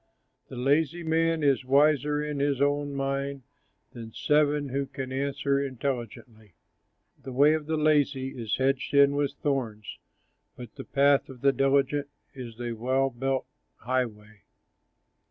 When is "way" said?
7.31-7.53